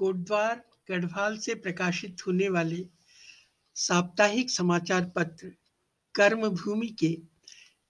कोटद्वार 0.00 0.64
गढ़वाल 0.90 1.38
से 1.38 1.54
प्रकाशित 1.54 2.16
होने 2.26 2.48
वाले 2.48 2.86
साप्ताहिक 3.74 4.50
समाचार 4.50 5.12
पत्र 5.16 5.52
कर्मभूमि 6.14 6.86
के 6.88 7.18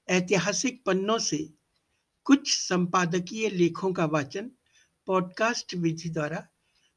ऐतिहासिक 0.08 0.84
पन्नों 0.84 1.18
से 1.18 1.38
कुछ 2.24 2.56
संपादकीय 2.58 3.48
लेखों 3.48 3.92
का 3.92 4.04
वाचन 4.04 4.50
पॉडकास्ट 5.06 5.74
विधि 5.74 6.08
द्वारा 6.08 6.48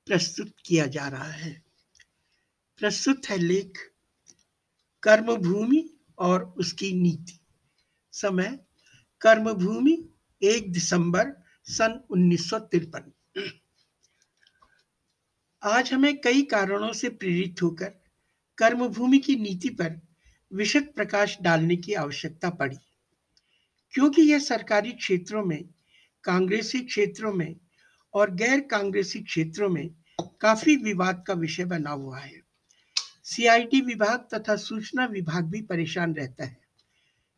प्रस्तुत 0.05 0.54
किया 0.66 0.88
जा 0.88 1.07
रहा 1.07 1.32
है। 1.32 1.64
प्रस्तुत 2.80 3.21
है 3.30 3.38
लेख 3.38 3.77
कर्मभूमि 5.04 5.89
और 6.18 6.43
उसकी 6.57 6.93
नीति। 6.93 7.39
समय 8.11 8.59
कर्मभूमि 9.21 10.09
एक 10.43 10.71
दिसंबर 10.71 11.34
सन 11.64 12.04
उन्नीस 12.09 12.50
सौ 12.50 12.59
तिरपन। 12.59 13.11
आज 15.66 15.94
हमें 15.94 16.22
कई 16.22 16.41
कारणों 16.41 16.94
से 16.94 17.09
प्रेरित 17.09 17.62
होकर 17.63 17.91
कर्मभूमि 18.58 19.17
की 19.17 19.35
नीति 19.35 19.70
पर 19.70 20.02
विशद 20.53 20.88
प्रकाश 20.95 21.38
डालने 21.41 21.76
की 21.76 21.94
आवश्यकता 21.94 22.49
पड़ी। 22.49 22.76
क्योंकि 23.94 24.22
यह 24.22 24.39
सरकारी 24.39 24.91
क्षेत्रों 24.91 25.45
में, 25.45 25.63
कांग्रेसी 26.23 26.80
क्षेत्रों 26.80 27.34
में 27.34 27.55
और 28.13 28.31
गैर 28.31 28.59
कांग्रेसी 28.59 29.20
क्षेत्रों 29.20 29.70
में 29.70 29.95
काफ़ी 30.41 30.76
विवाद 30.76 31.23
का 31.27 31.34
विषय 31.34 31.66
बना 31.66 31.89
हुआ 31.89 32.20
है। 32.20 32.41
सीआईडी 33.23 33.81
विभाग 33.81 34.27
तथा 34.34 34.55
सूचना 34.55 35.05
विभाग 35.05 35.44
भी 35.44 35.61
परेशान 35.61 36.14
रहता 36.14 36.45
है, 36.45 36.58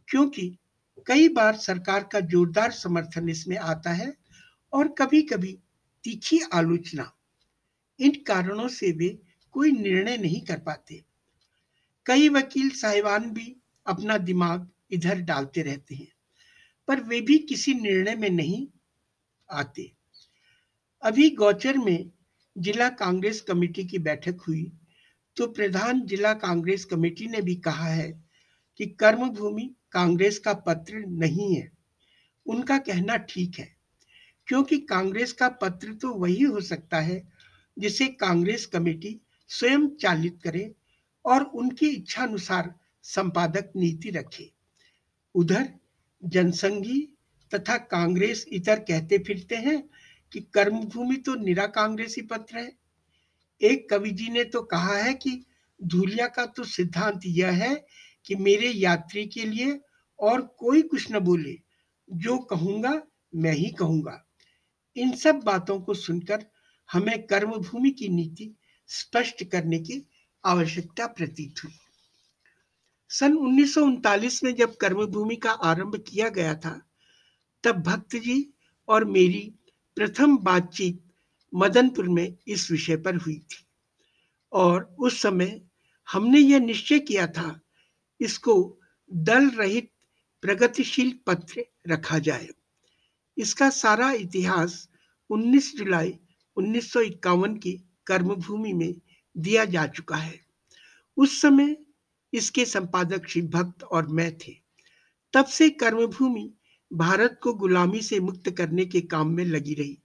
क्योंकि 0.07 0.57
कई 1.07 1.27
बार 1.29 1.55
सरकार 1.55 2.03
का 2.03 2.19
जोरदार 2.19 2.71
समर्थन 2.71 3.29
इसमें 3.29 3.57
आता 3.57 3.91
है 3.91 4.13
और 4.73 4.87
कभी 4.87 5.21
कभी 5.21 5.59
तीखी 6.03 6.39
आलोचना 6.53 7.11
इन 7.99 8.23
कारणों 8.27 8.67
से 8.69 8.91
वे 8.91 9.17
कोई 9.55 9.71
निर्णय 9.71 10.17
नहीं 10.17 10.41
कर 10.41 10.59
पाते। 10.59 11.03
कई 12.05 12.29
वकील 12.29 12.69
साहिबान 12.71 13.29
भी 13.31 13.55
अपना 13.85 14.17
दिमाग 14.19 14.67
इधर 14.91 15.21
डालते 15.21 15.61
रहते 15.61 15.95
हैं, 15.95 16.07
पर 16.87 17.01
वे 17.01 17.21
भी 17.21 17.37
किसी 17.39 17.73
निर्णय 17.73 18.15
में 18.15 18.29
नहीं 18.29 18.67
आते। 19.49 19.91
अभी 21.03 21.29
गौचर 21.31 21.77
में 21.77 22.11
जिला 22.55 22.89
कांग्रेस 22.91 23.41
कमेटी 23.41 23.83
की 23.85 23.97
बैठक 23.99 24.41
हुई 24.47 24.71
तो 25.37 25.47
प्रधान 25.47 26.01
जिला 26.01 26.33
कांग्रेस 26.35 26.85
कमेटी 26.85 27.27
ने 27.27 27.41
भी 27.41 27.55
कहा 27.57 27.87
है 27.87 28.11
कि 28.79 28.85
कर्मभूमि 28.99 29.69
कांग्रेस 29.91 30.37
का 30.39 30.53
पत्र 30.67 30.99
नहीं 30.99 31.55
है। 31.55 31.71
उनका 32.45 32.77
कहना 32.79 33.17
ठीक 33.19 33.59
है, 33.59 33.67
क्योंकि 34.47 34.77
कांग्रेस 34.79 35.33
का 35.33 35.49
पत्र 35.61 35.93
तो 35.93 36.13
वही 36.13 36.41
हो 36.43 36.61
सकता 36.61 36.99
है 36.99 37.19
जिसे 37.77 38.07
कांग्रेस 38.09 38.65
कमेटी 38.65 39.19
स्वयं 39.49 39.87
चालित 39.95 40.39
करे 40.43 40.71
और 41.25 41.43
उनकी 41.43 41.87
इच्छा 41.87 42.23
अनुसार 42.23 42.73
संपादक 43.05 43.71
नीति 43.75 44.09
रखे। 44.09 44.51
उधर 45.35 45.67
जनसंघी 46.23 47.01
तथा 47.51 47.77
कांग्रेस 47.77 48.45
इतर 48.49 48.79
कहते 48.79 49.17
फिरते 49.17 49.55
हैं 49.55 49.81
कि 50.33 50.39
कर्मभूमि 50.53 51.15
तो 51.15 51.35
निरा 51.35 51.65
कांग्रेसी 51.67 52.21
पत्र 52.21 52.57
है। 52.57 52.71
एक 53.61 53.89
कवि 53.89 54.11
जी 54.11 54.29
ने 54.29 54.43
तो 54.43 54.61
कहा 54.63 54.95
है 54.95 55.13
कि 55.13 55.41
धूलिया 55.79 56.27
का 56.27 56.45
तो 56.45 56.63
सिद्धांत 56.63 57.21
यह 57.25 57.63
है 57.63 57.75
कि 58.25 58.35
मेरे 58.35 58.69
यात्री 58.69 59.25
के 59.25 59.45
लिए 59.45 59.79
और 60.19 60.41
कोई 60.59 60.81
कुछ 60.81 61.11
न 61.11 61.19
बोले, 61.19 61.57
जो 62.09 62.37
कहूँगा 62.39 63.01
मैं 63.33 63.53
ही 63.53 63.69
कहूँगा। 63.69 64.21
इन 64.95 65.11
सब 65.15 65.39
बातों 65.45 65.79
को 65.79 65.93
सुनकर 65.93 66.45
हमें 66.91 67.27
कर्मभूमि 67.27 67.91
की 67.91 68.09
नीति 68.09 68.55
स्पष्ट 68.87 69.43
करने 69.43 69.79
की 69.79 70.01
आवश्यकता 70.45 71.07
प्रतीत 71.07 71.63
हुई। 71.63 71.73
सन 73.09 73.33
उन्नीस 73.33 73.73
सौ 73.73 73.81
उनतालीस 73.81 74.43
में 74.43 74.55
जब 74.55 74.75
कर्मभूमि 74.75 75.35
का 75.35 75.51
आरंभ 75.51 76.03
किया 76.07 76.29
गया 76.29 76.55
था, 76.55 76.81
तब 77.63 77.83
भक्त 77.83 78.15
जी 78.15 78.53
और 78.87 79.05
मेरी 79.05 79.53
प्रथम 79.95 80.37
बातचीत 80.37 81.01
मदनपुर 81.53 82.09
में 82.09 82.37
इस 82.47 82.71
विषय 82.71 82.97
पर 82.97 83.15
हुई 83.15 83.37
थी 83.39 83.65
और 84.51 84.95
उस 84.99 85.21
समय 85.21 85.61
हमने 86.11 86.39
यह 86.39 86.59
निश्चय 86.59 86.99
किया 86.99 87.27
था, 87.27 87.59
इसको 88.19 88.79
दल 89.13 89.49
रहित 89.49 89.91
प्रगतिशील 90.41 91.19
पत्र 91.27 91.65
रखा 91.87 92.19
जाए। 92.19 92.49
इसका 93.37 93.69
सारा 93.69 94.11
इतिहास 94.11 94.89
19 95.29 95.75
जुलाई 95.77 96.19
उन्नीस 96.57 96.91
सौ 96.93 97.01
इक्यावन 97.01 97.55
की 97.55 97.71
कर्मभूमि 98.07 98.73
में 98.73 98.93
दिया 99.37 99.65
जा 99.65 99.85
चुका 99.87 100.15
है। 100.15 100.39
उस 101.17 101.41
समय 101.41 101.75
इसके 102.33 102.65
संपादक 102.65 103.27
शिव 103.27 103.47
भक्त 103.47 103.83
और 103.83 104.07
मैं 104.07 104.37
थे। 104.37 104.53
तब 105.33 105.45
से 105.45 105.69
कर्मभूमि 105.69 106.53
भारत 106.93 107.39
को 107.43 107.53
गुलामी 107.53 108.01
से 108.01 108.19
मुक्त 108.19 108.49
करने 108.49 108.85
के 108.85 109.01
काम 109.01 109.27
में 109.27 109.45
लगी 109.45 109.73
रही 109.73 109.97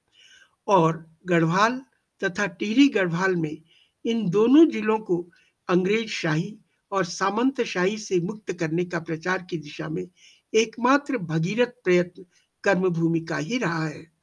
और 0.67 1.17
गढ़वाल 1.27 1.83
तथा 2.23 2.47
टिहरी 2.47 2.89
गढ़वाल 2.89 3.37
में 3.37 3.63
इन 4.05 4.31
दोनों 4.31 4.67
जिलों 4.67 4.99
को 4.99 5.31
अंग्रेज़ 5.69 6.09
शाही 6.09 6.59
और 6.93 7.05
सामंत 7.05 7.61
शाही 7.63 7.99
से 7.99 8.21
मुक्त 8.21 8.53
करने 8.53 8.85
का 8.85 9.01
प्रचार 9.01 9.43
की 9.43 9.57
दिशा 9.57 9.89
में 9.89 10.07
एकमात्र 10.55 11.19
भगीरथ 11.19 11.73
प्रयत्न 11.85 12.25
कर्मभूमि 12.65 13.21
का 13.21 13.37
ही 13.37 13.59
रहा 13.59 13.87
है। 13.87 14.20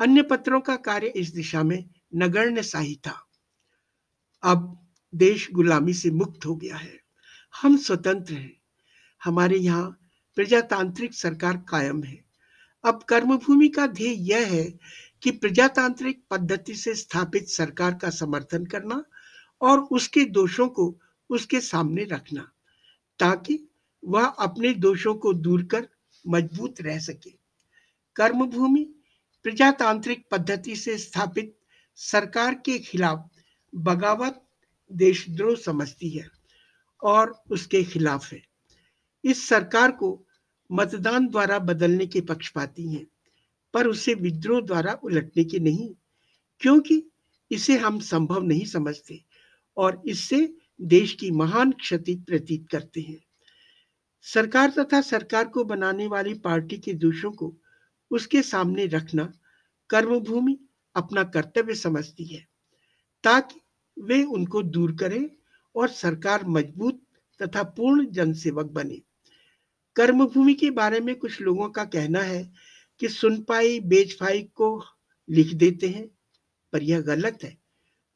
अन्य 0.00 0.22
पत्रों 0.22 0.60
का 0.60 0.76
कार्य 0.76 1.06
इस 1.06 1.30
दिशा 1.30 1.62
में 1.62 1.90
नगण्य 2.14 2.62
साही 2.62 2.94
था। 2.94 3.26
अब 4.42 4.88
देश 5.14 5.48
गुलामी 5.52 5.94
से 5.94 6.10
मुक्त 6.10 6.46
हो 6.46 6.56
गया 6.56 6.76
है। 6.76 7.00
हम 7.62 7.76
स्वतंत्र 7.76 8.34
हैं। 8.34 8.60
हमारे 9.24 9.56
यहाँ 9.56 10.00
प्रजातांत्रिक 10.36 11.14
सरकार 11.14 11.56
कायम 11.56 12.02
है। 12.02 12.24
अब 12.84 13.02
कर्मभूमि 13.02 13.68
का 13.68 13.86
ध्येय 13.86 14.32
यह 14.32 14.46
है 14.46 14.78
कि 15.22 15.30
प्रजातांत्रिक 15.30 16.24
पद्धति 16.30 16.74
से 16.74 16.94
स्थापित 16.94 17.48
सरकार 17.48 17.94
का 17.94 18.10
समर्थन 18.10 18.66
करना 18.66 19.04
और 19.60 19.78
उसके 19.80 20.24
दोषों 20.24 20.68
को 20.68 21.00
उसके 21.30 21.60
सामने 21.60 22.04
रखना, 22.04 22.52
ताकि 23.18 23.68
वह 24.04 24.24
अपने 24.24 24.74
दोषों 24.74 25.14
को 25.14 25.32
दूर 25.32 25.62
कर 25.62 25.88
मज़बूत 26.28 26.80
रह 26.80 26.98
सके। 26.98 27.30
कर्मभूमि 28.16 28.94
प्रजातांत्रिक 29.44 30.24
पद्धति 30.30 30.76
से 30.76 30.96
स्थापित 30.98 31.54
सरकार 31.98 32.54
के 32.54 32.78
खिलाफ 32.78 33.28
बगावत 33.74 34.42
देशद्रोह 34.90 35.54
समझती 35.56 36.08
है 36.08 36.28
और 37.02 37.42
उसके 37.50 37.82
खिलाफ 37.84 38.32
है। 38.32 38.42
इस 39.24 39.48
सरकार 39.48 39.90
को 39.90 40.26
मतदान 40.70 41.28
द्वारा 41.28 41.58
बदलने 41.58 42.06
के 42.06 42.20
पक्षपाती 42.20 42.88
हैं, 42.88 43.06
पर 43.74 43.86
उसे 43.86 44.14
विद्रोह 44.14 44.60
द्वारा 44.60 44.92
उलटने 44.92 45.44
के 45.44 45.58
नहीं, 45.58 45.94
क्योंकि 46.60 47.02
इसे 47.50 47.76
हम 47.78 48.00
संभव 48.00 48.42
नहीं 48.42 48.64
समझते 48.64 49.24
और 49.76 50.02
इससे 50.06 50.54
देश 50.80 51.12
की 51.12 51.30
महान 51.30 51.72
क्षति 51.72 52.14
प्रतीत 52.28 52.68
करते 52.70 53.00
हैं। 53.00 53.18
सरकार 54.22 54.70
तथा 54.70 55.00
सरकार 55.00 55.48
को 55.48 55.64
बनाने 55.64 56.06
वाली 56.06 56.34
पार्टी 56.34 56.78
के 56.78 56.92
दोषों 56.94 57.30
को 57.32 57.54
उसके 58.10 58.42
सामने 58.42 58.86
रखना 58.86 59.32
कर्मभूमि 59.90 60.58
अपना 60.96 61.24
कर्तव्य 61.24 61.74
समझती 61.74 62.24
है, 62.24 62.46
ताकि 63.24 63.60
वे 63.96 64.22
उनको 64.22 64.62
दूर 64.62 64.96
करें 64.96 65.30
और 65.74 65.88
सरकार 65.88 66.46
मज़बूत 66.46 67.02
तथा 67.42 67.62
पूर्ण 67.62 68.06
जनसेवक 68.06 68.66
बने। 68.66 69.00
कर्मभूमि 69.96 70.54
के 70.54 70.70
बारे 70.70 71.00
में 71.00 71.14
कुछ 71.14 71.40
लोगों 71.40 71.68
का 71.68 71.84
कहना 71.84 72.20
है 72.20 72.52
कि 73.00 73.08
सुनपाई 73.08 73.80
बेचफाई 73.80 74.42
को 74.42 74.84
लिख 75.28 75.54
देते 75.54 75.88
हैं, 75.88 76.08
पर 76.72 76.82
यह 76.82 77.00
गलत 77.00 77.38
है। 77.44 77.56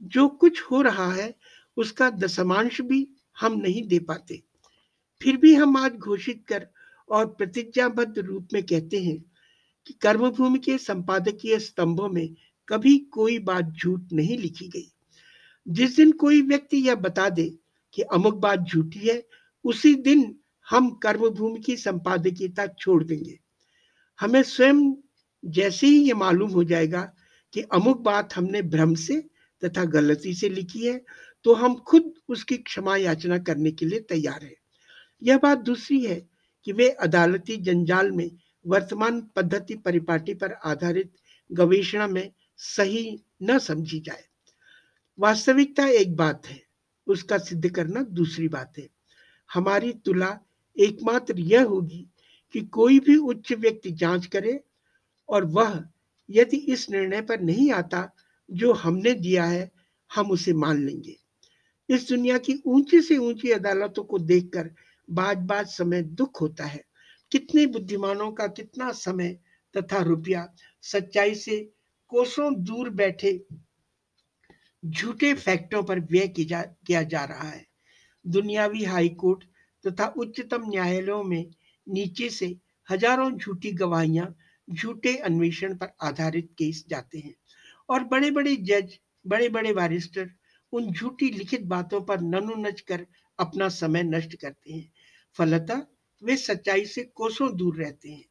जो 0.02 0.28
कुछ 0.28 0.62
हो 0.62 0.82
रहा 0.82 1.12
है, 1.12 1.34
उसका 1.76 2.10
दशमांश 2.10 2.80
भी 2.80 3.08
हम 3.40 3.52
नहीं 3.52 3.88
दे 3.88 3.98
पाते। 3.98 4.42
फिर 5.22 5.36
भी 5.36 5.54
हम 5.54 5.76
आज 5.76 5.92
घोषित 5.92 6.44
कर 6.48 6.66
और 7.08 7.26
प्रतिज्ञाबद्ध 7.26 8.18
रूप 8.18 8.48
में 8.52 8.62
कहते 8.62 9.02
हैं 9.02 9.31
कि 9.86 9.94
कर्मभूमि 9.94 10.58
के 10.58 10.76
संपादकीय 10.78 11.58
स्तंभों 11.58 12.08
में 12.08 12.34
कभी 12.68 12.96
कोई 13.12 13.38
बात 13.38 13.72
झूठ 13.72 14.12
नहीं 14.12 14.38
लिखी 14.38 14.68
गई। 14.68 14.92
जिस 15.66 15.96
दिन 15.96 16.12
कोई 16.12 16.40
व्यक्ति 16.42 16.76
यह 16.78 16.94
बता 16.94 17.28
दे 17.28 17.48
कि 17.94 18.02
अमुक 18.02 18.34
बात 18.34 18.60
झूठी 18.60 19.08
है, 19.08 19.22
उसी 19.64 19.94
दिन 19.94 20.34
हम 20.70 20.90
कर्मभूमि 20.90 21.60
की 21.60 21.76
संपादकीयता 21.76 22.66
छोड़ 22.66 23.02
देंगे। 23.04 23.38
हमें 24.18 24.42
स्वयं 24.42 24.94
जैसे 25.44 25.86
ही 25.86 26.02
ये 26.02 26.14
मालूम 26.14 26.50
हो 26.50 26.64
जाएगा 26.64 27.02
कि 27.54 27.60
अमुक 27.72 28.00
बात 28.00 28.36
हमने 28.36 28.62
भ्रम 28.62 28.94
से 28.94 29.20
तथा 29.62 29.84
गलती 29.84 30.34
से 30.34 30.48
लिखी 30.48 30.86
है 30.86 31.04
तो 31.44 31.54
हम 31.54 31.74
खुद 31.74 32.12
उसकी 32.28 32.56
क्षमा 32.56 32.96
याचना 32.96 33.38
करने 33.38 33.70
के 33.72 33.86
लिए 33.86 34.00
तैयार 34.00 34.42
है। 34.42 34.54
यह 35.22 35.38
बात 35.38 35.58
दूसरी 35.58 36.00
है 36.04 36.28
कि 36.66 36.72
वे 36.72 36.88
अदालती 36.88 37.56
जंजाल 37.56 38.10
में 38.10 38.30
वर्तमान 38.66 39.20
पद्धति 39.36 39.74
परिपाटी 39.74 40.34
पर 40.34 40.52
आधारित 40.52 41.12
गवेषणा 41.50 42.06
में 42.06 42.32
सही 42.56 43.24
न 43.42 43.58
समझी 43.58 44.00
जाए। 44.00 44.24
वास्तविकता 45.18 45.86
एक 45.88 46.16
बात 46.16 46.46
है, 46.46 46.62
उसका 47.06 47.38
सिद्ध 47.38 47.70
करना 47.70 48.02
दूसरी 48.02 48.48
बात 48.48 48.78
है। 48.78 48.88
हमारी 49.54 49.92
तुला 49.92 50.38
एकमात्र 50.76 51.38
यह 51.38 51.64
होगी 51.64 52.06
कि 52.54 52.60
कोई 52.60 52.98
भी 53.00 53.16
उच्च 53.16 53.52
व्यक्ति 53.52 53.90
जाँच 53.90 54.26
करे 54.26 54.60
और 55.28 55.44
वह 55.44 55.84
यदि 56.30 56.56
इस 56.56 56.90
निर्णय 56.90 57.22
पर 57.22 57.40
नहीं 57.40 57.72
आता 57.72 58.08
जो 58.50 58.72
हमने 58.72 59.12
दिया 59.14 59.44
है, 59.44 59.70
हम 60.14 60.30
उसे 60.30 60.52
मान 60.52 60.86
लेंगे। 60.86 61.16
इस 61.88 62.08
दुनिया 62.08 62.38
की 62.38 62.62
ऊँची 62.66 63.00
से 63.00 63.16
ऊँची 63.16 63.50
अदालतों 63.50 64.04
को 64.04 64.18
देखकर 64.18 64.70
बाज 65.10 65.36
बाज 65.36 65.66
समय 65.66 66.02
दुख 66.02 66.40
होता 66.40 66.64
है। 66.64 66.84
कितने 67.32 67.66
बुद्धिमानों 67.68 68.30
का 68.32 68.46
कितना 68.48 68.90
समय 68.94 69.36
तथा 69.74 70.00
रुपया। 70.02 70.46
सच्चाई 70.84 71.34
से 71.34 71.58
कोसों 72.12 72.54
दूर 72.56 72.90
बैठे 72.92 73.38
झूठे 74.82 75.32
फैक्टों 75.34 75.82
पर 75.82 76.00
व्यय 76.02 76.26
किया 76.30 77.02
जा 77.04 77.24
रहा 77.24 77.48
है। 77.48 77.66
दुनियावी 78.24 78.84
हाई 78.84 79.08
कोर्ट 79.20 79.44
तथा 79.84 80.06
उच्चतम 80.16 80.68
न्यायालयों 80.70 81.22
में 81.24 81.50
नीचे 81.86 82.28
से 82.30 82.46
हज़ारों 82.88 83.30
झूठी 83.30 83.72
गवाहियाँ 83.72 84.34
झूठे 84.68 85.16
अन्वेषण 85.18 85.74
पर 85.76 85.92
आधारित 86.02 86.50
केस 86.58 86.84
जाते 86.88 87.18
हैं 87.18 87.34
और 87.88 88.04
बड़े 88.04 88.30
बड़े 88.30 88.54
जज 88.58 88.98
बड़े 89.24 89.48
बड़े 89.48 89.72
बारिस्टर 89.72 90.30
उन 90.72 90.92
झूठी 90.92 91.30
लिखित 91.30 91.62
बातों 91.66 92.00
पर 92.00 92.20
ननु 92.20 92.54
नच 92.58 92.80
कर 92.80 93.06
अपना 93.38 93.68
समय 93.70 94.02
नष्ट 94.02 94.34
करते 94.36 94.72
हैं। 94.72 94.90
फलतः 95.36 95.82
वे 96.22 96.36
सच्चाई 96.36 96.84
से 96.86 97.02
कोसों 97.02 97.56
दूर 97.56 97.76
रहते 97.76 98.10
हैं। 98.10 98.24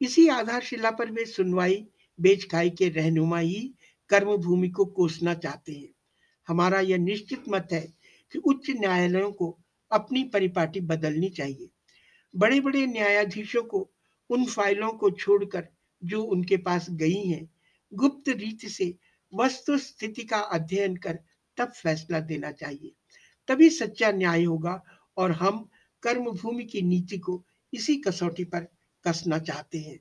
इसी 0.00 0.28
आधारशिला 0.28 0.90
पर 0.90 1.10
वे 1.10 1.24
सुनवाई 1.24 1.86
बेच 2.20 2.44
खाई 2.44 2.70
के 2.70 2.88
रहनुमा 2.88 3.38
ही 3.38 3.74
कर्म 4.08 4.36
भूमि 4.36 4.68
को 4.68 4.84
कोसना 4.84 5.34
चाहते 5.34 5.72
हैं। 5.72 5.88
हमारा 6.48 6.80
यह 6.80 6.98
निश्चित 6.98 7.44
मत 7.48 7.68
है 7.72 7.92
कि 8.32 8.38
उच्च 8.38 8.70
न्यायालयों 8.70 9.32
को 9.32 9.58
अपनी 9.90 10.24
परिपाटी 10.24 10.80
बदलनी 10.80 11.28
चाहिए। 11.28 11.68
बड़े 12.36 12.60
बड़े 12.60 12.86
न्यायाधीशों 12.86 13.62
को 13.62 13.90
उन 14.30 14.44
फाइलों 14.44 14.90
को 14.90 15.10
छोड़कर 15.10 15.68
जो 16.04 16.22
उनके 16.22 16.56
पास 16.56 16.90
गई 16.90 17.24
हैं, 17.24 17.50
गुप्त 17.94 18.28
रीति 18.28 18.68
से 18.68 18.94
वस्तु 19.34 19.78
स्थिति 19.78 20.22
का 20.22 20.38
अध्ययन 20.38 20.96
कर 20.96 21.18
तब 21.56 21.72
फैसला 21.72 22.20
देना 22.20 22.52
चाहिए। 22.52 22.92
तभी 23.48 23.70
सच्चा 23.70 24.12
न्याय 24.12 24.44
होगा 24.44 24.82
और 25.16 25.32
हम 25.32 25.68
कर्म 26.02 26.30
भूमि 26.32 26.64
की 26.64 26.82
नीति 26.82 27.18
को 27.18 27.44
इसी 27.72 27.96
कसौटी 27.96 28.44
पर 28.44 28.66
कसना 29.04 29.38
चाहते 29.38 29.78
हैं। 29.78 29.98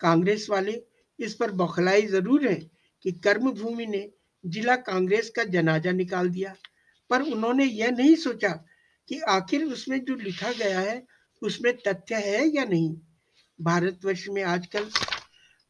कांग्रेस 0.00 0.46
वाले 0.50 0.82
इस 1.18 1.34
पर 1.34 1.50
बौखलाई 1.50 2.06
ज़रूर 2.06 2.48
है 2.48 2.70
कि 3.04 3.12
कर्म 3.12 3.50
भूमि 3.52 3.86
ने 3.86 4.08
जिला 4.44 4.76
कांग्रेस 4.76 5.30
का 5.30 5.44
जनाजा 5.44 5.92
निकाल 5.92 6.28
दिया, 6.28 6.54
पर 7.10 7.22
उन्होंने 7.22 7.64
यह 7.64 7.90
नहीं 7.90 8.14
सोचा 8.16 8.48
कि 9.08 9.20
आखिर 9.20 9.64
उसमें 9.64 10.04
जो 10.04 10.14
लिखा 10.14 10.52
गया 10.52 10.80
है, 10.80 11.06
उसमें 11.42 11.72
तथ्य 11.76 12.14
है 12.14 12.46
या 12.48 12.64
नहीं। 12.64 12.96
भारतवर्ष 13.60 14.26
में 14.28 14.42
आजकल 14.42 14.90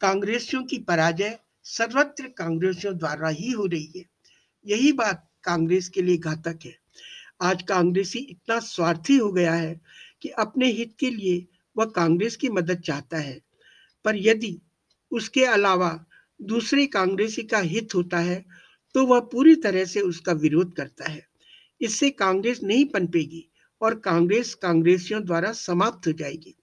कांग्रेसियों 0.01 0.63
की 0.63 0.79
पराजय 0.79 1.39
सर्वत्र 1.65 2.29
कांग्रेसियों 2.29 2.97
द्वारा 2.99 3.29
ही 3.29 3.51
हो 3.51 3.67
रही 3.67 3.93
है। 3.97 4.05
यही 4.67 4.93
बात 4.93 5.29
कांग्रेस 5.45 5.89
के 5.89 6.03
लिए 6.03 6.17
घातक 6.17 6.59
है। 6.65 6.84
आज 7.41 7.63
कांग्रेसी 7.63 8.19
इतना 8.21 8.59
स्वार्थी 8.61 9.17
हो 9.17 9.31
गया 9.33 9.53
है 9.55 9.75
कि 10.23 10.29
अपने 10.39 10.67
हित 10.69 10.95
के 11.01 11.11
लिए 11.11 11.47
वह 11.77 11.85
कांग्रेस 11.87 12.37
की 12.37 12.49
मदद 12.49 12.81
चाहता 12.81 13.19
है। 13.19 13.39
पर 14.05 14.17
यदि 14.19 14.59
उसके 15.13 15.45
अलावा 15.45 15.91
दूसरे 16.41 16.87
कांग्रेसी 16.87 17.43
का 17.43 17.59
हित 17.59 17.95
होता 17.95 18.19
है 18.19 18.45
तो 18.95 19.05
वह 19.07 19.21
पूरी 19.33 19.55
तरह 19.57 19.85
से 19.85 20.01
उसका 20.01 20.33
विरोध 20.35 20.75
करता 20.77 21.11
है। 21.11 21.27
इससे 21.81 22.11
कांग्रेस 22.13 22.63
नहीं 22.63 22.85
पनपेगी 22.85 23.45
और 23.81 23.95
कांग्रेस 24.01 24.55
कांग्रेसियों 24.55 25.25
द्वारा 25.25 25.53
समाप्त 25.53 26.07
हो 26.07 26.13
जाएगी। 26.13 26.55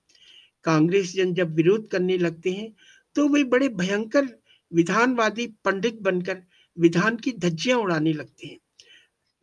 कांग्रेस 0.66 1.14
जन 1.16 1.34
जब 1.34 1.56
विरोध 1.56 1.88
करने 1.88 2.18
लगते 2.18 2.52
हैं 2.52 2.74
तो 3.16 3.28
वे 3.28 3.44
बड़े 3.46 3.70
भयंकर 3.70 4.28
विधानवादी 4.72 5.48
पंडित 5.66 6.02
बनकर 6.02 6.44
विधान 6.78 7.16
की 7.16 7.32
धज्जियाँ 7.40 7.78
उड़ाने 7.80 8.14
लगते 8.14 8.48
हैं। 8.48 8.58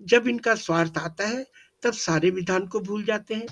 जब 0.03 0.29
इनका 0.29 0.55
स्वार्थ 0.55 0.99
आता 0.99 1.27
है, 1.27 1.47
तब 1.83 1.93
सारे 1.93 2.31
विधान 2.31 2.67
को 2.67 2.81
भूल 2.81 3.05
जाते 3.05 3.35
हैं। 3.35 3.47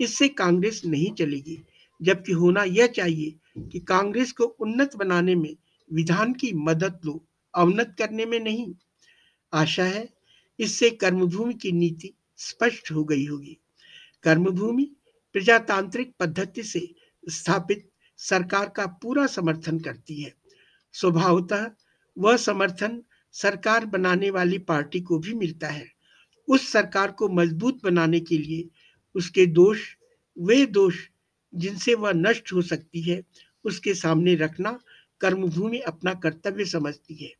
इससे 0.00 0.28
कांग्रेस 0.28 0.82
नहीं 0.86 1.12
चलेगी, 1.12 1.62
जबकि 2.02 2.32
होना 2.32 2.64
यह 2.64 2.86
चाहिए 2.86 3.34
कि 3.58 3.80
कांग्रेस 3.80 4.32
को 4.32 4.44
उन्नत 4.44 4.96
बनाने 4.96 5.34
में 5.34 5.56
विधान 5.92 6.32
की 6.32 6.52
मदद 6.52 7.00
लो, 7.04 7.24
अवनत 7.54 7.96
करने 7.98 8.26
में 8.26 8.40
नहीं। 8.40 8.74
आशा 9.52 9.84
है 9.84 10.08
इससे 10.58 10.90
कर्मभूमि 10.90 11.54
की 11.54 11.72
नीति 11.72 12.14
स्पष्ट 12.36 12.92
हो 12.92 13.04
गई 13.04 13.26
होगी। 13.26 13.58
कर्मभूमि 14.22 14.90
प्रजातांत्रिक 15.32 16.14
पद्धति 16.20 16.62
से 16.62 16.94
स्थापित 17.28 17.90
सरकार 18.16 18.68
का 18.68 18.86
पूरा 18.86 19.26
समर्थन 19.26 19.78
करती 19.78 20.22
है। 20.22 20.34
स्वभावतः 20.92 21.70
वह 22.18 22.36
समर्थन 22.36 23.02
सरकार 23.34 23.86
बनाने 23.86 24.30
वाली 24.30 24.58
पार्टी 24.58 25.00
को 25.00 25.18
भी 25.18 25.34
मिलता 25.34 25.68
है। 25.68 25.86
उस 26.48 26.68
सरकार 26.68 27.10
को 27.10 27.28
मज़बूत 27.28 27.80
बनाने 27.84 28.20
के 28.20 28.38
लिए 28.38 28.68
उसके 29.14 29.46
दोष, 29.46 29.80
वे 30.38 30.66
दोष 30.66 30.94
जिनसे 31.54 31.94
वह 31.94 32.12
नष्ट 32.12 32.52
हो 32.52 32.62
सकती 32.62 33.00
है, 33.00 33.22
उसके 33.64 33.94
सामने 33.94 34.34
रखना 34.34 34.80
कर्मभूमि 35.20 35.78
अपना 35.78 36.14
कर्तव्य 36.14 36.64
समझती 36.64 37.14
है। 37.14 37.32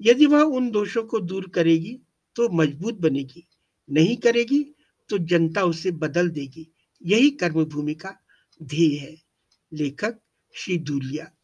यदि 0.00 0.26
वह 0.26 0.42
उन 0.42 0.70
दोषों 0.70 1.02
को 1.02 1.20
दूर 1.20 1.48
करेगी 1.48 1.98
तो 2.36 2.48
मज़बूत 2.48 2.94
बनेगी। 2.94 3.46
नहीं 3.90 4.16
करेगी 4.16 4.74
तो 5.08 5.18
जनता 5.18 5.62
उसे 5.62 5.90
बदल 5.90 6.28
देगी। 6.28 6.72
यही 7.02 7.30
कर्मभूमि 7.30 7.94
का 7.94 8.16
ध्येय 8.62 8.98
है। 8.98 9.16
लेखक 9.72 10.18
श्री 10.54 10.78
दूलिया। 10.78 11.35